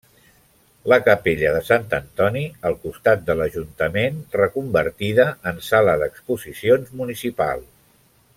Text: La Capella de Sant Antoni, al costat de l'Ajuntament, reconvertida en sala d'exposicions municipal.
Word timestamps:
La 0.91 0.97
Capella 1.07 1.51
de 1.55 1.59
Sant 1.67 1.85
Antoni, 1.97 2.41
al 2.69 2.77
costat 2.85 3.21
de 3.29 3.35
l'Ajuntament, 3.41 4.19
reconvertida 4.41 5.27
en 5.53 5.63
sala 5.71 5.97
d'exposicions 6.05 6.95
municipal. 7.05 7.65